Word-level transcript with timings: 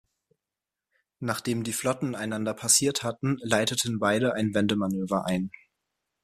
Nachdem 1.19 1.63
die 1.63 1.73
Flotten 1.73 2.15
einander 2.15 2.55
passiert 2.55 3.03
hatten, 3.03 3.37
leiteten 3.43 3.99
beide 3.99 4.33
ein 4.33 4.51
Wendemanöver 4.55 5.25
ein. 5.27 5.51